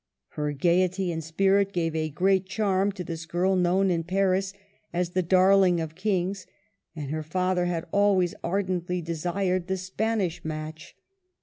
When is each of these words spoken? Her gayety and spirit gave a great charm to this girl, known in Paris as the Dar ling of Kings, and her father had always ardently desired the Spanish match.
Her 0.29 0.51
gayety 0.51 1.11
and 1.11 1.23
spirit 1.23 1.73
gave 1.73 1.95
a 1.95 2.09
great 2.09 2.47
charm 2.47 2.91
to 2.93 3.03
this 3.03 3.27
girl, 3.27 3.55
known 3.55 3.91
in 3.91 4.03
Paris 4.03 4.51
as 4.91 5.11
the 5.11 5.21
Dar 5.21 5.55
ling 5.55 5.79
of 5.79 5.93
Kings, 5.93 6.47
and 6.95 7.11
her 7.11 7.21
father 7.21 7.65
had 7.65 7.85
always 7.91 8.33
ardently 8.43 9.03
desired 9.03 9.67
the 9.67 9.77
Spanish 9.77 10.43
match. 10.43 10.95